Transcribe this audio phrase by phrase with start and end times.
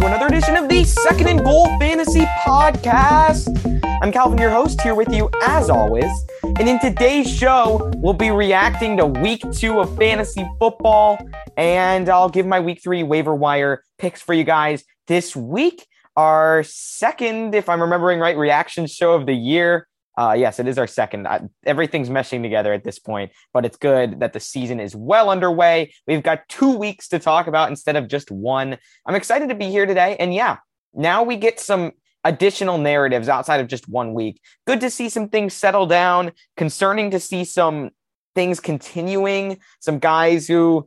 [0.00, 3.54] to another edition of the Second and Goal Fantasy Podcast.
[4.02, 6.10] I'm Calvin, your host, here with you as always.
[6.42, 11.18] And in today's show, we'll be reacting to week two of fantasy football,
[11.58, 15.86] and I'll give my week three waiver wire picks for you guys this week.
[16.16, 19.86] Our second, if I'm remembering right, reaction show of the year.
[20.20, 21.26] Uh, yes, it is our second.
[21.64, 25.94] Everything's meshing together at this point, but it's good that the season is well underway.
[26.06, 28.76] We've got two weeks to talk about instead of just one.
[29.06, 30.16] I'm excited to be here today.
[30.20, 30.58] And yeah,
[30.92, 31.92] now we get some
[32.22, 34.42] additional narratives outside of just one week.
[34.66, 37.88] Good to see some things settle down, concerning to see some
[38.34, 40.86] things continuing, some guys who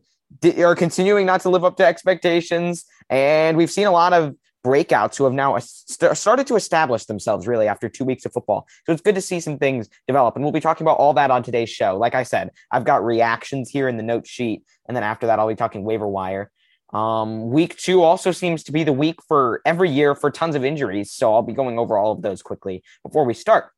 [0.59, 2.85] are continuing not to live up to expectations.
[3.09, 7.47] And we've seen a lot of breakouts who have now st- started to establish themselves
[7.47, 8.67] really after two weeks of football.
[8.85, 10.35] So it's good to see some things develop.
[10.35, 11.97] And we'll be talking about all that on today's show.
[11.97, 14.63] Like I said, I've got reactions here in the note sheet.
[14.87, 16.49] And then after that, I'll be talking waiver wire.
[16.93, 20.63] Um, week two also seems to be the week for every year for tons of
[20.63, 21.11] injuries.
[21.11, 23.71] So I'll be going over all of those quickly before we start.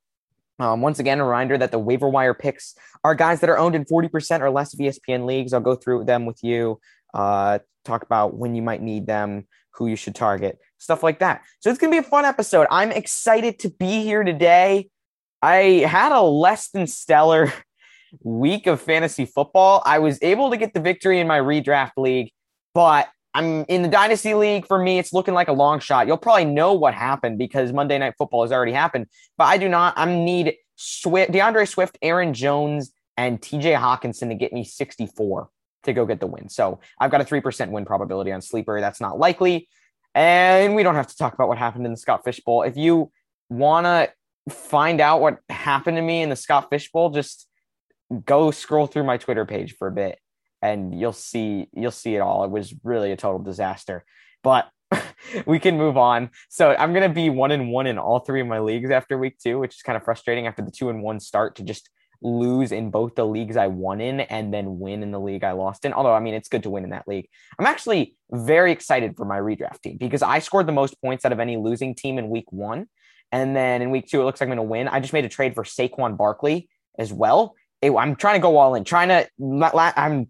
[0.59, 3.75] Um, once again, a reminder that the waiver wire picks are guys that are owned
[3.75, 5.53] in 40% or less of ESPN leagues.
[5.53, 6.79] I'll go through them with you,
[7.13, 11.41] uh, talk about when you might need them, who you should target, stuff like that.
[11.59, 12.67] So it's going to be a fun episode.
[12.71, 14.89] I'm excited to be here today.
[15.41, 17.51] I had a less than stellar
[18.23, 19.83] week of fantasy football.
[19.85, 22.31] I was able to get the victory in my redraft league,
[22.73, 24.65] but I'm in the dynasty league.
[24.65, 26.07] For me, it's looking like a long shot.
[26.07, 29.67] You'll probably know what happened because Monday Night Football has already happened, but I do
[29.67, 29.93] not.
[29.97, 35.49] I need Swift, DeAndre Swift, Aaron Jones, and TJ Hockenson to get me 64
[35.83, 36.49] to go get the win.
[36.49, 38.79] So I've got a 3% win probability on Sleeper.
[38.81, 39.67] That's not likely.
[40.15, 42.63] And we don't have to talk about what happened in the Scott Fish Bowl.
[42.63, 43.11] If you
[43.49, 44.11] want to
[44.53, 47.47] find out what happened to me in the Scott Fish Bowl, just
[48.25, 50.17] go scroll through my Twitter page for a bit
[50.61, 52.43] and you'll see you'll see it all.
[52.43, 54.03] It was really a total disaster.
[54.41, 54.69] But
[55.45, 56.29] we can move on.
[56.49, 59.37] So I'm gonna be one and one in all three of my leagues after week
[59.37, 61.89] two, which is kind of frustrating after the two and one start to just
[62.21, 65.51] lose in both the leagues I won in and then win in the league I
[65.51, 65.93] lost in.
[65.93, 67.27] Although, I mean, it's good to win in that league.
[67.59, 71.31] I'm actually very excited for my redraft team because I scored the most points out
[71.31, 72.87] of any losing team in week one.
[73.31, 74.87] And then in week two, it looks like I'm going to win.
[74.87, 77.55] I just made a trade for Saquon Barkley as well.
[77.83, 80.27] I'm trying to go all in, trying to, I'm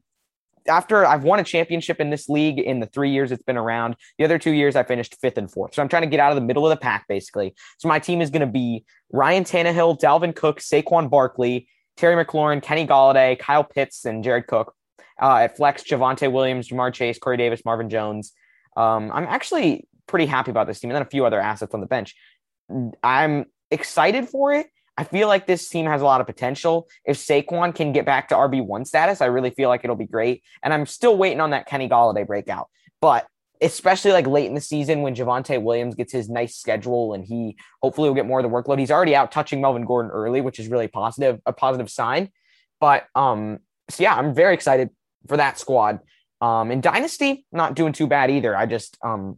[0.68, 3.96] after I've won a championship in this league in the three years it's been around.
[4.18, 5.76] The other two years I finished fifth and fourth.
[5.76, 7.56] So I'm trying to get out of the middle of the pack basically.
[7.78, 11.68] So my team is going to be Ryan Tannehill, Dalvin Cook, Saquon Barkley,
[11.98, 14.74] Terry McLaurin, Kenny Golladay, Kyle Pitts, and Jared Cook.
[15.22, 18.34] Uh, at flex, Javonte Williams, Ja'Marr Chase, Corey Davis, Marvin Jones.
[18.76, 21.80] Um, I'm actually pretty happy about this team, and then a few other assets on
[21.80, 22.16] the bench.
[23.02, 24.68] I'm excited for it.
[24.98, 26.88] I feel like this team has a lot of potential.
[27.06, 30.44] If Saquon can get back to RB1 status, I really feel like it'll be great.
[30.64, 32.70] And I'm still waiting on that Kenny Golladay breakout.
[33.02, 33.28] But
[33.62, 37.58] especially like late in the season when Javonte Williams gets his nice schedule and he
[37.82, 38.80] hopefully will get more of the workload.
[38.80, 42.30] He's already out touching Melvin Gordon early, which is really positive, a positive sign.
[42.80, 44.90] But um, so yeah, I'm very excited
[45.28, 46.00] for that squad.
[46.42, 48.56] Um, in Dynasty, not doing too bad either.
[48.56, 49.38] I just um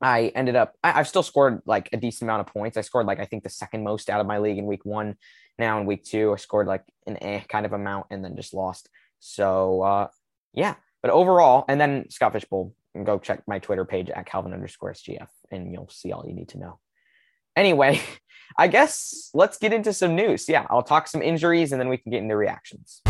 [0.00, 2.76] I ended up I, have still scored like a decent amount of points.
[2.76, 5.16] I scored like I think the second most out of my league in week one.
[5.58, 8.54] Now in week two, I scored like an eh kind of amount and then just
[8.54, 8.88] lost.
[9.18, 10.08] So uh
[10.54, 10.74] yeah.
[11.02, 14.92] But overall, and then Scott Fish Bowl, go check my Twitter page at Calvin underscore
[14.92, 16.78] SGF and you'll see all you need to know.
[17.56, 18.00] Anyway,
[18.58, 20.48] I guess let's get into some news.
[20.48, 23.02] Yeah, I'll talk some injuries and then we can get into reactions.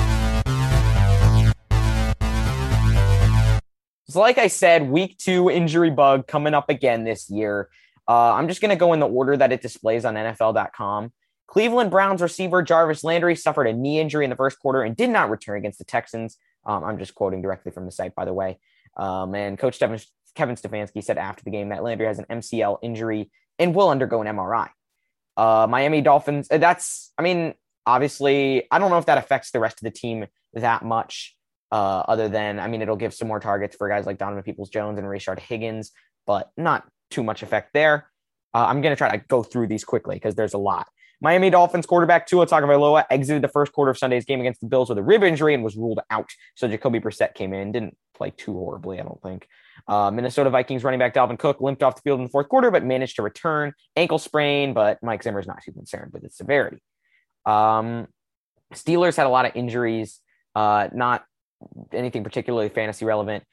[4.11, 7.69] So, like I said, week two injury bug coming up again this year.
[8.09, 11.13] Uh, I'm just going to go in the order that it displays on NFL.com.
[11.47, 15.11] Cleveland Browns receiver Jarvis Landry suffered a knee injury in the first quarter and did
[15.11, 16.39] not return against the Texans.
[16.65, 18.59] Um, I'm just quoting directly from the site, by the way.
[18.99, 20.01] Um, and Coach Kevin,
[20.35, 24.21] Kevin Stefanski said after the game that Landry has an MCL injury and will undergo
[24.23, 24.69] an MRI.
[25.37, 27.55] Uh, Miami Dolphins, uh, that's, I mean,
[27.87, 31.37] obviously, I don't know if that affects the rest of the team that much.
[31.71, 34.71] Uh, other than, I mean, it'll give some more targets for guys like Donovan Peoples
[34.71, 35.93] Jones and Rashard Higgins,
[36.27, 38.11] but not too much effect there.
[38.55, 40.89] Uh, I'm going to try to go through these quickly because there's a lot.
[41.21, 44.89] Miami Dolphins quarterback Tua Tagovailoa exited the first quarter of Sunday's game against the Bills
[44.89, 46.31] with a rib injury and was ruled out.
[46.55, 49.49] So Jacoby Brissett came in, didn't play too horribly, I don't think.
[49.87, 52.71] Uh, Minnesota Vikings running back Dalvin Cook limped off the field in the fourth quarter,
[52.71, 53.73] but managed to return.
[53.97, 56.83] Ankle sprain, but Mike Zimmer is not too concerned with its severity.
[57.47, 58.07] Um,
[58.75, 60.21] Steelers had a lot of injuries,
[60.55, 61.25] uh, not
[61.93, 63.45] anything particularly fantasy relevant.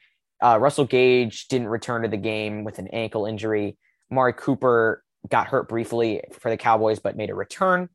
[0.43, 3.77] Uh, Russell Gage didn't return to the game with an ankle injury.
[4.11, 7.89] Amari Cooper got hurt briefly for the Cowboys, but made a return.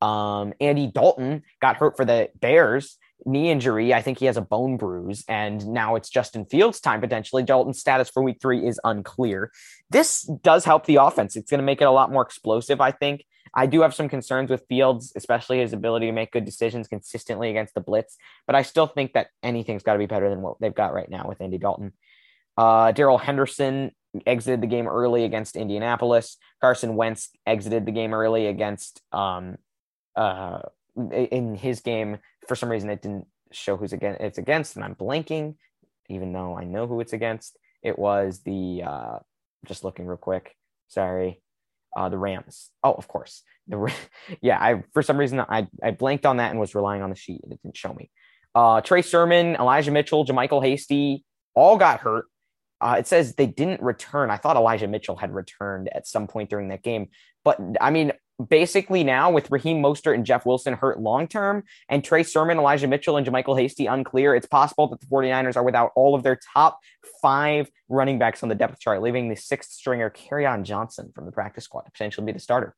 [0.00, 2.96] Um, Andy Dalton got hurt for the Bears
[3.26, 3.92] knee injury.
[3.92, 7.42] I think he has a bone bruise, and now it's Justin Fields' time potentially.
[7.42, 9.52] Dalton's status for week three is unclear.
[9.90, 11.36] This does help the offense.
[11.36, 13.24] It's going to make it a lot more explosive, I think.
[13.52, 17.50] I do have some concerns with Fields, especially his ability to make good decisions consistently
[17.50, 18.16] against the blitz,
[18.46, 21.10] but I still think that anything's got to be better than what they've got right
[21.10, 21.92] now with Andy Dalton.
[22.56, 23.90] Uh, Darrell Henderson
[24.26, 26.36] exited the game early against Indianapolis.
[26.60, 29.56] Carson Wentz exited the game early against um,
[30.16, 30.60] uh,
[31.12, 32.18] in his game.
[32.46, 34.20] For some reason, it didn't show who's against.
[34.20, 35.56] It's against, and I'm blanking,
[36.08, 37.56] even though I know who it's against.
[37.82, 39.18] It was the uh,
[39.66, 40.54] just looking real quick.
[40.88, 41.40] Sorry,
[41.96, 42.70] uh, the Rams.
[42.82, 43.42] Oh, of course.
[43.68, 43.92] The
[44.40, 44.58] yeah.
[44.60, 47.40] I for some reason I I blanked on that and was relying on the sheet
[47.42, 48.10] and it didn't show me.
[48.54, 51.24] Uh, Trey Sermon, Elijah Mitchell, JaMycal Hasty
[51.54, 52.26] all got hurt.
[52.80, 54.30] Uh, it says they didn't return.
[54.30, 57.08] I thought Elijah Mitchell had returned at some point during that game.
[57.44, 58.12] But I mean,
[58.48, 62.86] basically now with Raheem Mostert and Jeff Wilson hurt long term and Trey Sermon, Elijah
[62.86, 66.38] Mitchell, and JaMycal Hasty unclear, it's possible that the 49ers are without all of their
[66.54, 66.78] top
[67.20, 70.12] five running backs on the depth chart, leaving the sixth stringer,
[70.48, 72.74] on Johnson, from the practice squad to potentially be the starter.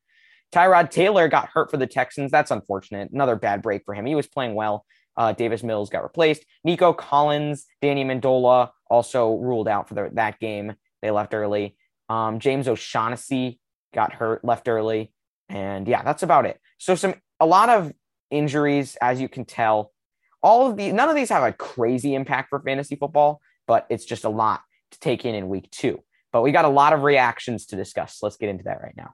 [0.52, 2.30] Tyrod Taylor got hurt for the Texans.
[2.30, 3.10] That's unfortunate.
[3.10, 4.04] Another bad break for him.
[4.04, 4.84] He was playing well.
[5.16, 6.44] Uh, Davis Mills got replaced.
[6.64, 10.74] Nico Collins, Danny Amendola also ruled out for the, that game.
[11.02, 11.76] They left early.
[12.08, 13.58] Um, James O'Shaughnessy
[13.94, 15.12] got hurt, left early.
[15.48, 16.58] And yeah, that's about it.
[16.78, 17.92] So some a lot of
[18.30, 19.92] injuries, as you can tell.
[20.42, 24.04] All of these, none of these have a crazy impact for fantasy football, but it's
[24.04, 26.02] just a lot to take in in week two.
[26.32, 28.18] But we got a lot of reactions to discuss.
[28.22, 29.12] Let's get into that right now.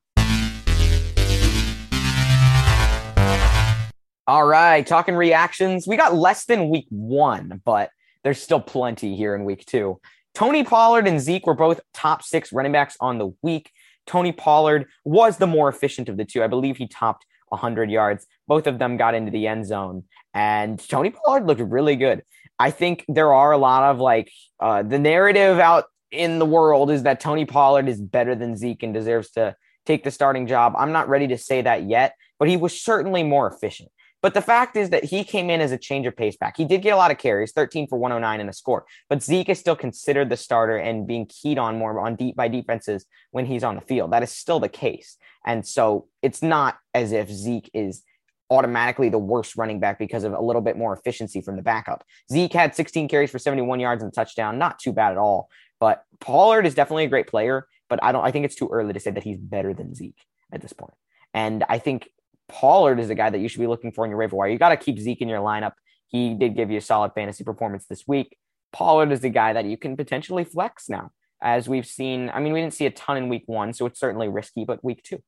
[4.29, 5.87] All right, talking reactions.
[5.87, 7.89] We got less than week one, but
[8.23, 10.03] there's still plenty here in week two.
[10.35, 13.71] Tony Pollard and Zeke were both top six running backs on the week.
[14.07, 16.45] Tony Pollard was the more efficient of the two.
[16.45, 18.27] I believe he topped 100 yards.
[18.47, 20.05] Both of them got into the end zone,
[20.35, 22.23] and Tony Pollard looked really good.
[22.59, 24.31] I think there are a lot of like
[24.61, 28.83] uh, the narrative out in the world is that Tony Pollard is better than Zeke
[28.83, 30.75] and deserves to take the starting job.
[30.77, 33.89] I'm not ready to say that yet, but he was certainly more efficient.
[34.21, 36.57] But the fact is that he came in as a change of pace back.
[36.57, 38.85] He did get a lot of carries, 13 for 109 and a score.
[39.09, 42.49] But Zeke is still considered the starter and being keyed on more on deep by
[42.49, 44.13] defenses when he's on the field.
[44.13, 45.17] That is still the case.
[45.47, 48.03] And so it's not as if Zeke is
[48.51, 52.03] automatically the worst running back because of a little bit more efficiency from the backup.
[52.33, 55.49] Zeke had 16 carries for 71 yards and touchdown, not too bad at all.
[55.81, 58.93] But Pollard is definitely a great player, but I don't I think it's too early
[58.95, 60.95] to say that he's better than Zeke at this point.
[61.35, 62.09] And I think
[62.49, 64.49] Pollard is a guy that you should be looking for in your waiver wire.
[64.49, 65.73] You got to keep Zeke in your lineup.
[66.09, 68.37] He did give you a solid fantasy performance this week.
[68.73, 71.11] Pollard is the guy that you can potentially flex now,
[71.43, 72.31] as we've seen.
[72.33, 74.83] I mean, we didn't see a ton in week one, so it's certainly risky, but
[74.83, 75.23] week two.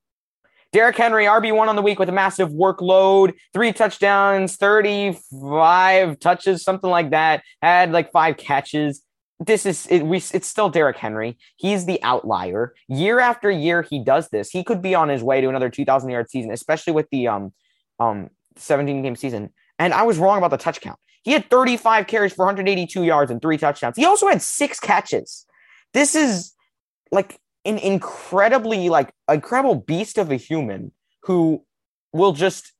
[0.72, 6.88] Derrick Henry, RB1 on the week with a massive workload, three touchdowns, 35 touches, something
[6.88, 7.42] like that.
[7.60, 9.02] Had like five catches
[9.40, 11.38] this is it, we, it's still Derrick Henry.
[11.56, 12.74] He's the outlier.
[12.88, 14.50] Year after year, he does this.
[14.50, 17.52] He could be on his way to another 2,000 yard season, especially with the um
[17.98, 19.50] um 17 game season.
[19.78, 20.98] And I was wrong about the touch count.
[21.22, 23.96] He had 35 carries for 182 yards and three touchdowns.
[23.96, 25.46] He also had six catches.
[25.94, 26.54] This is
[27.10, 30.92] like an incredibly like incredible beast of a human
[31.24, 31.64] who
[32.12, 32.72] will just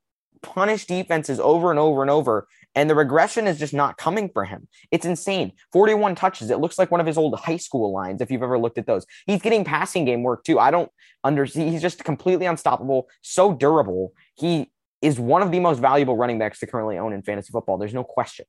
[0.43, 2.49] punish defenses over and over and over
[2.81, 4.67] and the regression is just not coming for him.
[4.91, 5.53] It's insane.
[5.71, 6.49] 41 touches.
[6.49, 8.87] It looks like one of his old high school lines, if you've ever looked at
[8.87, 9.05] those.
[9.27, 10.59] He's getting passing game work too.
[10.59, 10.91] I don't
[11.23, 11.69] understand.
[11.69, 14.15] He's just completely unstoppable, so durable.
[14.35, 14.71] He
[15.03, 17.77] is one of the most valuable running backs to currently own in fantasy football.
[17.77, 18.47] There's no question.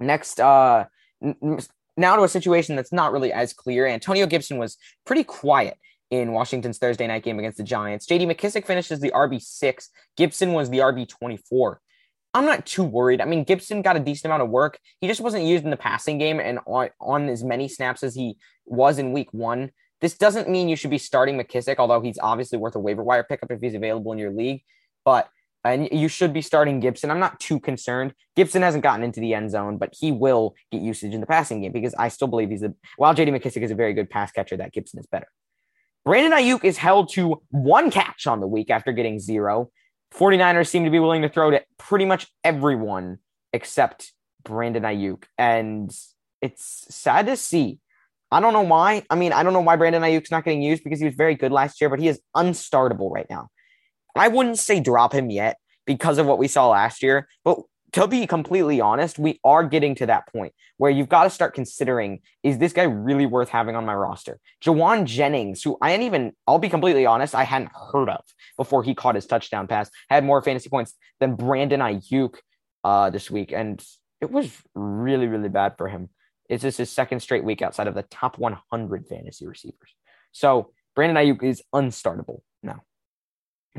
[0.00, 0.86] Next, uh,
[1.22, 1.60] n-
[1.96, 3.86] now to a situation that's not really as clear.
[3.86, 5.78] Antonio Gibson was pretty quiet
[6.10, 8.04] in Washington's Thursday night game against the Giants.
[8.08, 9.90] JD McKissic finishes the RB6.
[10.16, 11.76] Gibson was the RB24.
[12.34, 13.20] I'm not too worried.
[13.20, 14.78] I mean, Gibson got a decent amount of work.
[15.00, 18.14] He just wasn't used in the passing game and on, on as many snaps as
[18.14, 19.70] he was in week one.
[20.00, 23.24] This doesn't mean you should be starting McKissic, although he's obviously worth a waiver wire
[23.24, 24.62] pickup if he's available in your league.
[25.04, 25.28] But
[25.64, 27.10] and you should be starting Gibson.
[27.10, 28.14] I'm not too concerned.
[28.36, 31.62] Gibson hasn't gotten into the end zone, but he will get usage in the passing
[31.62, 34.30] game because I still believe he's a while JD McKissic is a very good pass
[34.30, 35.26] catcher, that Gibson is better.
[36.04, 39.70] Brandon Aiyuk is held to one catch on the week after getting zero.
[40.14, 43.18] 49ers seem to be willing to throw to pretty much everyone
[43.52, 44.12] except
[44.42, 45.24] Brandon Aiyuk.
[45.36, 45.94] And
[46.40, 47.78] it's sad to see.
[48.30, 49.04] I don't know why.
[49.10, 51.34] I mean, I don't know why Brandon Aiyuk's not getting used because he was very
[51.34, 53.48] good last year, but he is unstartable right now.
[54.16, 57.60] I wouldn't say drop him yet because of what we saw last year, but
[57.92, 61.54] to be completely honest, we are getting to that point where you've got to start
[61.54, 64.38] considering is this guy really worth having on my roster?
[64.62, 68.22] Jauan Jennings, who I didn't even, I'll be completely honest, I hadn't heard of
[68.56, 72.36] before he caught his touchdown pass, had more fantasy points than Brandon Aiyuk.
[72.84, 73.84] uh, this week, and
[74.20, 76.10] it was really, really bad for him.
[76.48, 79.94] It's just his second straight week outside of the top 100 fantasy receivers.
[80.32, 82.82] So Brandon Aiyuk is unstartable now.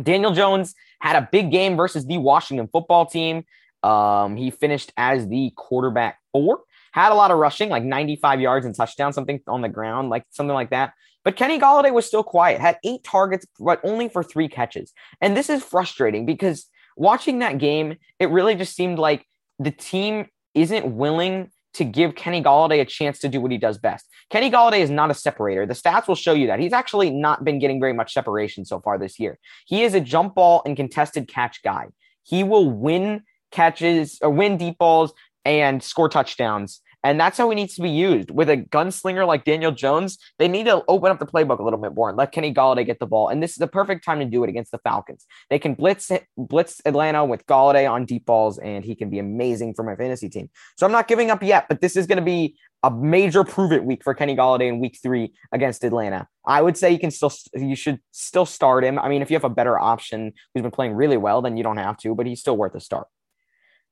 [0.02, 3.44] Daniel Jones had a big game versus the Washington football team.
[3.84, 8.66] Um, he finished as the quarterback four, had a lot of rushing, like 95 yards
[8.66, 10.94] and touchdown, something on the ground, like something like that.
[11.24, 14.94] But Kenny Golladay was still quiet, had eight targets, but only for three catches.
[15.22, 19.26] And this is frustrating because watching that game, it really just seemed like
[19.60, 23.78] the team isn't willing to give Kenny Golladay a chance to do what he does
[23.78, 24.06] best.
[24.30, 25.66] Kenny Golladay is not a separator.
[25.66, 26.60] The stats will show you that.
[26.60, 29.38] He's actually not been getting very much separation so far this year.
[29.66, 31.88] He is a jump ball and contested catch guy.
[32.24, 35.14] He will win catches or win deep balls
[35.46, 38.30] and score touchdowns and that's how he needs to be used.
[38.30, 41.80] With a gunslinger like Daniel Jones, they need to open up the playbook a little
[41.80, 43.30] bit more and let Kenny Golladay get the ball.
[43.30, 45.26] And this is the perfect time to do it against the Falcons.
[45.50, 49.76] They can blitz blitz Atlanta with Golladay on deep balls, and he can be amazing
[49.76, 50.50] for my fantasy team.
[50.78, 53.72] So I'm not giving up yet, but this is going to be a major prove
[53.72, 56.28] it week for Kenny Golladay in week three against Atlanta.
[56.46, 59.00] I would say you can still you should still start him.
[59.00, 61.64] I mean, if you have a better option who's been playing really well, then you
[61.64, 63.08] don't have to, but he's still worth a start.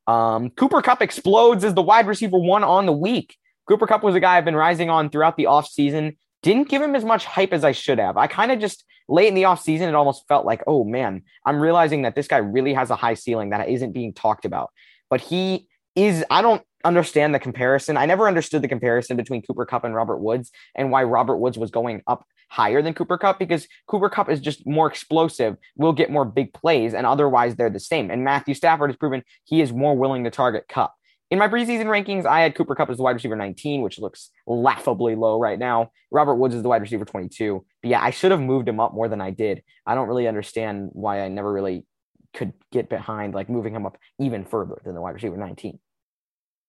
[0.07, 3.37] Um, Cooper Kupp explodes as the wide receiver one on the week.
[3.67, 6.17] Cooper Kupp was a guy I've been rising on throughout the offseason.
[6.41, 8.15] Didn't give him as much hype as I should have.
[8.15, 11.59] I kind of just late in the offseason, it almost felt like, oh man, I'm
[11.59, 14.71] realizing that this guy really has a high ceiling that isn't being talked about.
[15.09, 17.97] But he is, I don't understand the comparison.
[17.97, 21.57] I never understood the comparison between Cooper Kupp and Robert Woods and why Robert Woods
[21.57, 25.93] was going up higher than Cooper Kupp because Cooper Kupp is just more explosive, will
[25.93, 28.09] get more big plays, and otherwise they're the same.
[28.09, 30.93] And Matthew Stafford has proven he is more willing to target Kupp.
[31.29, 34.29] In my preseason rankings, I had Cooper Kupp as the wide receiver 19, which looks
[34.45, 35.91] laughably low right now.
[36.09, 37.65] Robert Woods is the wide receiver 22.
[37.81, 39.61] But yeah, I should have moved him up more than I did.
[39.85, 41.85] I don't really understand why I never really
[42.33, 45.79] could get behind like moving him up even further than the wide receiver 19.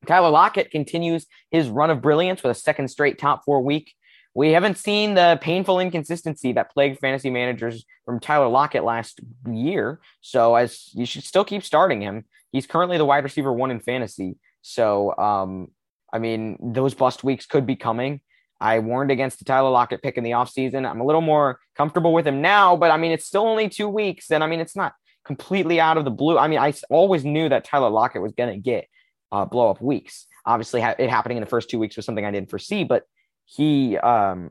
[0.06, 3.94] Tyler Lockett continues his run of brilliance with a second straight top four week.
[4.34, 9.20] We haven't seen the painful inconsistency that plagued fantasy managers from Tyler Lockett last
[9.50, 10.00] year.
[10.20, 12.24] So as you should still keep starting him.
[12.52, 14.36] He's currently the wide receiver one in fantasy.
[14.62, 15.68] So um,
[16.12, 18.20] I mean, those bust weeks could be coming.
[18.60, 20.88] I warned against the Tyler Lockett pick in the offseason.
[20.88, 23.88] I'm a little more comfortable with him now, but I mean, it's still only two
[23.88, 24.30] weeks.
[24.30, 24.94] And I mean, it's not
[25.24, 26.38] completely out of the blue.
[26.38, 28.88] I mean, I always knew that Tyler Lockett was going to get
[29.30, 30.26] uh, blow up weeks.
[30.44, 33.04] Obviously, ha- it happening in the first two weeks was something I didn't foresee, but
[33.48, 34.50] he um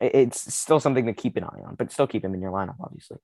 [0.00, 2.76] it's still something to keep an eye on, but still keep him in your lineup,
[2.80, 3.16] obviously.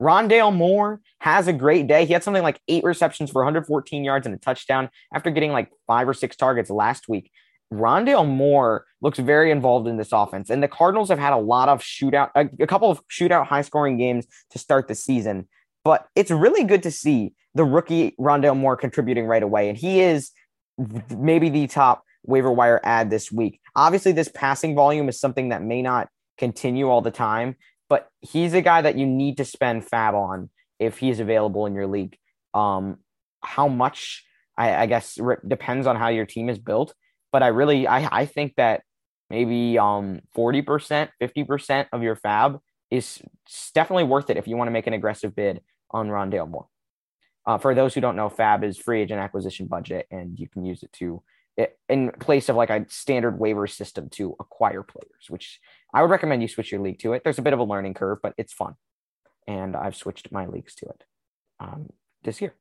[0.00, 2.04] Rondale Moore has a great day.
[2.06, 5.70] He had something like eight receptions for 114 yards and a touchdown after getting like
[5.86, 7.30] five or six targets last week.
[7.72, 11.68] Rondale Moore looks very involved in this offense, and the Cardinals have had a lot
[11.68, 15.46] of shootout, a, a couple of shootout, high scoring games to start the season.
[15.84, 20.00] But it's really good to see the rookie Rondale Moore contributing right away, and he
[20.00, 20.30] is
[21.10, 23.60] maybe the top waiver wire ad this week.
[23.74, 27.56] Obviously, this passing volume is something that may not continue all the time,
[27.88, 31.74] but he's a guy that you need to spend FAAB on if he's available in
[31.74, 32.16] your league.
[32.54, 32.98] Um,
[33.42, 34.24] how much,
[34.56, 36.94] I, I guess, depends on how your team is built.
[37.32, 38.82] But I really, I, I think that
[39.30, 42.60] maybe um 40%, 50% of your FAAB
[42.90, 43.20] is
[43.74, 45.60] definitely worth it if you want to make an aggressive bid
[45.90, 46.68] on Rondale Moore.
[47.46, 50.64] Uh, for those who don't know, FAAB is free agent acquisition budget, and you can
[50.64, 51.22] use it to
[51.88, 55.60] in place of like a standard waiver system to acquire players, which
[55.92, 57.24] I would recommend you switch your league to it.
[57.24, 58.74] There's a bit of a learning curve, but it's fun.
[59.46, 61.04] And I've switched my leagues to it
[61.58, 61.88] um,
[62.22, 62.54] this year.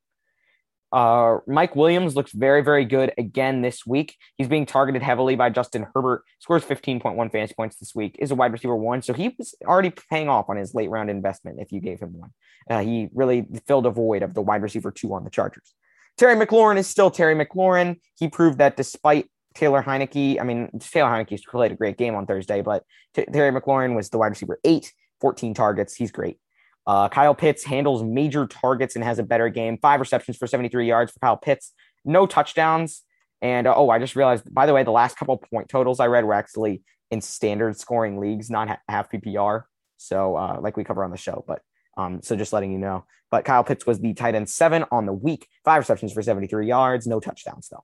[0.90, 4.16] Uh, Mike Williams looks very, very good again this week.
[4.38, 6.24] He's being targeted heavily by Justin Herbert.
[6.40, 8.16] Scores 15.1 fantasy points this week.
[8.20, 11.10] Is a wide receiver one, so he was already paying off on his late round
[11.10, 12.32] investment if you gave him one.
[12.70, 15.74] Uh, he really filled a void of the wide receiver two on the Chargers.
[16.18, 18.00] Terry McLaurin is still Terry McLaurin.
[18.18, 22.26] He proved that despite Taylor Heinicke, I mean, Taylor Heinicke's played a great game on
[22.26, 22.84] Thursday, but
[23.14, 25.96] T- Terry McLaurin was the wide receiver eight, 14 targets.
[25.96, 26.40] He's great.
[26.86, 29.78] Uh, Kyle Pitts handles major targets and has a better game.
[29.82, 31.74] Five receptions for 73 yards for Kyle Pitts.
[32.06, 33.04] No touchdowns.
[33.42, 36.08] And uh, oh, I just realized, by the way, the last couple point totals I
[36.08, 36.82] read were actually
[37.12, 39.64] in standard scoring leagues, not ha- half PPR.
[39.98, 41.62] So, uh, like we cover on the show, but
[41.98, 43.06] um, so just letting you know.
[43.30, 46.68] But Kyle Pitts was the tight end seven on the week, five receptions for 73
[46.68, 47.84] yards, no touchdowns though.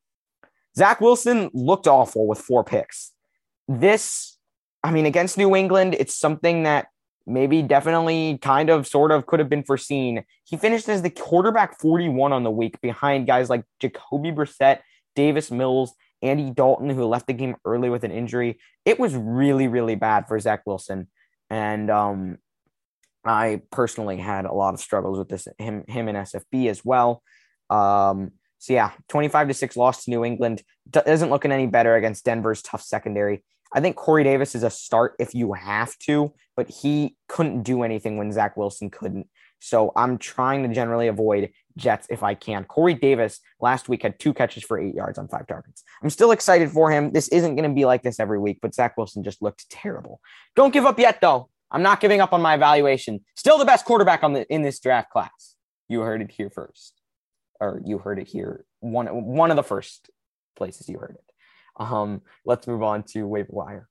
[0.77, 3.11] Zach Wilson looked awful with four picks.
[3.67, 4.37] This,
[4.83, 6.87] I mean, against New England, it's something that
[7.25, 10.23] maybe definitely kind of sort of could have been foreseen.
[10.43, 14.79] He finished as the quarterback 41 on the week behind guys like Jacoby Brissett,
[15.15, 18.59] Davis Mills, Andy Dalton, who left the game early with an injury.
[18.85, 21.07] It was really, really bad for Zach Wilson.
[21.49, 22.37] And um,
[23.25, 27.23] I personally had a lot of struggles with this him him and SFB as well.
[27.69, 30.61] Um, So yeah, 25 to 6 loss to New England.
[30.89, 33.43] Doesn't looking any better against Denver's tough secondary.
[33.73, 37.83] I think Corey Davis is a start if you have to, but he couldn't do
[37.83, 39.27] anything when Zach Wilson couldn't.
[39.59, 42.65] So I'm trying to generally avoid Jets if I can.
[42.65, 45.83] Corey Davis last week had two catches for eight yards on five targets.
[46.03, 47.11] I'm still excited for him.
[47.11, 50.19] This isn't going to be like this every week, but Zach Wilson just looked terrible.
[50.55, 51.49] Don't give up yet, though.
[51.73, 53.21] I'm not giving up on my evaluation.
[53.35, 55.55] Still the best quarterback on the in this draft class.
[55.89, 57.01] You heard it here first,
[57.59, 60.11] or you heard it here one one of the first
[60.55, 61.33] places you heard it.
[61.75, 63.89] Um, let's move on to waiver wire.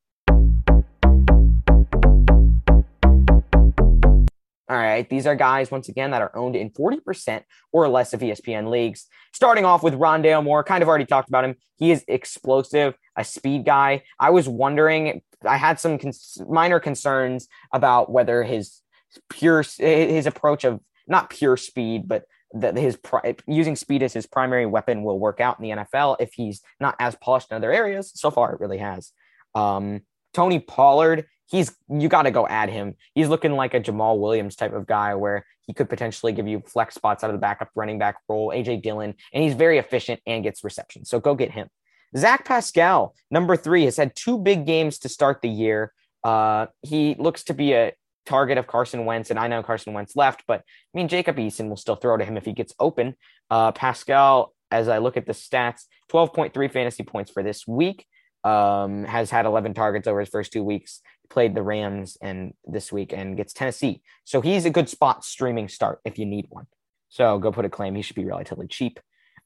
[4.69, 8.21] All right, these are guys, once again, that are owned in 40% or less of
[8.21, 9.07] ESPN leagues.
[9.35, 11.57] Starting off with Rondale Moore, kind of already talked about him.
[11.77, 14.05] He is explosive, a speed guy.
[14.19, 18.81] I was wondering, I had some cons- minor concerns about whether his
[19.29, 24.27] pure, his approach of not pure speed, but that his pri- using speed as his
[24.27, 27.73] primary weapon will work out in the NFL if he's not as polished in other
[27.73, 28.13] areas.
[28.15, 29.13] So far, it really has.
[29.55, 32.95] Um, Tony Pollard he's you got to go add him.
[33.15, 36.63] He's looking like a Jamaal Williams type of guy where he could potentially give you
[36.67, 38.51] flex spots out of the backup running back role.
[38.51, 41.05] AJ Dillon, and he's very efficient and gets reception.
[41.05, 41.69] So go get him.
[42.17, 45.93] Zach Pascal, number three, has had two big games to start the year.
[46.23, 47.93] Uh, he looks to be a
[48.27, 51.69] target of Carson Wentz, and I know Carson Wentz left, but I mean Jacob Eason
[51.69, 53.15] will still throw to him if he gets open.
[53.51, 58.07] Uh, Pascal, as I look at the stats, 12.3 fantasy points for this week.
[58.45, 61.01] Um, has had 11 targets over his first two weeks
[61.33, 64.03] played the Rams and this week and gets Tennessee.
[64.25, 66.67] So he's a good spot streaming start if you need one.
[67.09, 67.95] So go put a claim.
[67.95, 69.01] He should be relatively cheap.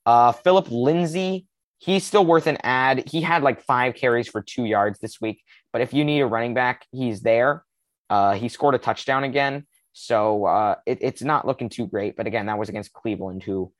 [0.04, 1.46] Uh, Phillip Lindsay,
[1.78, 3.08] he's still worth an ad.
[3.08, 5.42] He had like five carries for two yards this week.
[5.72, 7.64] But if you need a running back, he's there.
[8.08, 9.66] Uh, he scored a touchdown again.
[9.92, 12.16] So uh, it, it's not looking too great.
[12.16, 13.72] But again, that was against Cleveland, who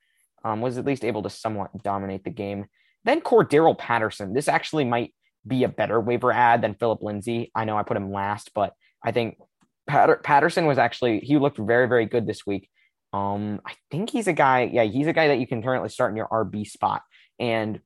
[0.43, 2.65] um, was at least able to somewhat dominate the game.
[3.03, 4.33] Then Cordarrelle Patterson.
[4.33, 5.13] This actually might
[5.45, 7.51] be a better waiver ad than Phillip Lindsay.
[7.55, 9.37] I know I put him last, but I think
[9.87, 12.69] Patter- Patterson was actually he looked very very good this week.
[13.13, 14.69] Um, I think he's a guy.
[14.71, 17.03] Yeah, he's a guy that you can currently start in your RB spot,
[17.39, 17.79] and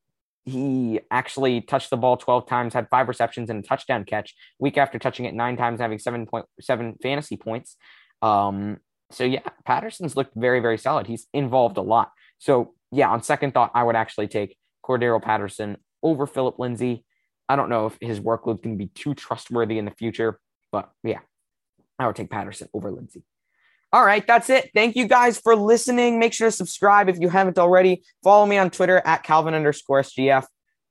[0.44, 4.34] he actually touched the ball 12 times, had five receptions and a touchdown catch.
[4.60, 7.78] Week after touching it nine times, having seven point seven fantasy points.
[8.22, 8.78] Um,
[9.12, 11.08] so yeah, Patterson's looked very very solid.
[11.08, 12.12] He's involved a lot.
[12.40, 17.06] So yeah, on second thought, I would actually take Cordarrelle Patterson over Phillip Lindsay.
[17.48, 20.40] I don't know if his workload can be too trustworthy in the future,
[20.72, 21.20] but yeah,
[22.00, 23.24] I would take Patterson over Lindsay.
[23.94, 24.72] All right, that's it.
[24.74, 26.20] Thank you guys for listening.
[26.20, 28.04] Make sure to subscribe if you haven't already.
[28.24, 30.46] Follow me on Twitter at Calvin underscore SGF.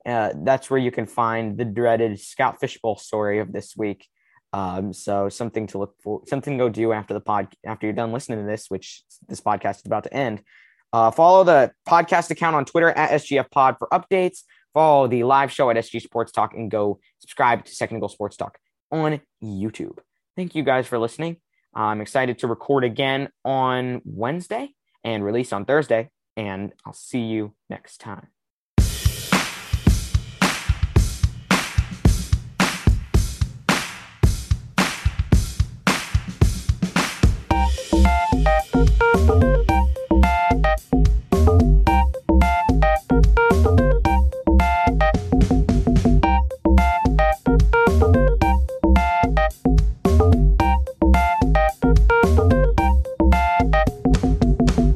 [0.05, 4.07] Uh, that's where you can find the dreaded Scott Fish Bowl story of this week.
[4.53, 7.95] Um, so something to look for, something to go do after the pod, after you're
[7.95, 10.43] done listening to this, which this podcast is about to end.
[10.93, 15.53] Uh, follow the podcast account on Twitter at SGF Pod for updates follow the live
[15.53, 18.59] show at SG Sports Talk and go subscribe to Second Goal Sports Talk
[18.91, 19.99] on YouTube.
[20.37, 21.37] Thank you guys for listening.
[21.75, 27.55] I'm excited to record again on Wednesday and release on Thursday, and I'll see you
[27.69, 28.29] next time.